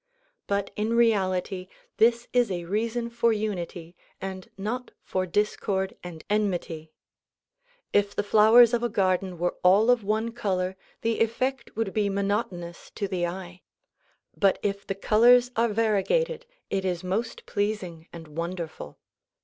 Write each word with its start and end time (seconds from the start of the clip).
But 0.47 0.71
in 0.75 0.95
reality 0.97 1.67
this 1.97 2.27
is 2.33 2.49
a 2.49 2.65
reason 2.65 3.07
for 3.07 3.31
unity 3.31 3.95
and 4.19 4.49
not 4.57 4.89
for 5.03 5.27
discord 5.27 5.95
and 6.03 6.23
enmity. 6.27 6.91
If 7.93 8.15
the 8.15 8.23
flowers 8.23 8.73
of 8.73 8.81
a 8.81 8.89
garden 8.89 9.37
were 9.37 9.57
all 9.63 9.91
of 9.91 10.03
one 10.03 10.31
color 10.31 10.75
the 11.01 11.19
effect 11.21 11.75
would 11.75 11.93
be 11.93 12.09
monotonous 12.09 12.89
to 12.95 13.07
the 13.07 13.27
eye; 13.27 13.61
but 14.35 14.57
if 14.63 14.87
the 14.87 14.95
colors 14.95 15.51
are 15.55 15.67
variegated 15.69 16.47
it 16.71 16.83
is 16.83 17.03
most 17.03 17.45
pleasing 17.45 18.07
and 18.11 18.27
wonderful. 18.27 18.97